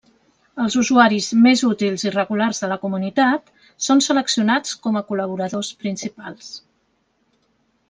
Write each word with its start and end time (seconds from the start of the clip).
Els 0.61 0.75
usuaris 0.83 1.27
més 1.47 1.61
útils 1.67 2.05
i 2.07 2.13
regulars 2.15 2.63
de 2.63 2.69
la 2.71 2.79
comunitat 2.87 3.53
són 3.89 4.03
seleccionats 4.07 4.75
com 4.87 4.97
a 4.97 5.05
Col·laboradors 5.13 5.73
Principals. 5.85 6.51